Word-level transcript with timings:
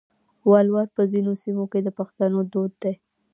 ولور 0.51 0.87
په 0.95 1.01
ځینو 1.11 1.31
سیمو 1.43 1.65
کې 1.71 1.79
د 1.83 1.89
پښتنو 1.97 2.39
دود 2.51 2.71
دی. 2.83 2.93